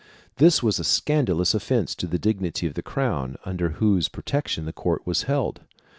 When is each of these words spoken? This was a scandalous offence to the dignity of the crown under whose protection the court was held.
This 0.37 0.63
was 0.63 0.79
a 0.79 0.83
scandalous 0.83 1.53
offence 1.53 1.93
to 1.93 2.07
the 2.07 2.17
dignity 2.17 2.65
of 2.65 2.73
the 2.73 2.81
crown 2.81 3.35
under 3.45 3.73
whose 3.77 4.09
protection 4.09 4.65
the 4.65 4.73
court 4.73 5.05
was 5.05 5.21
held. 5.29 5.61